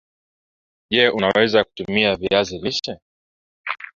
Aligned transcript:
Je! 0.93 1.03
unawezaje 1.09 1.63
kutumia 1.65 2.15
viazi 2.15 2.55
lishe 2.63 2.93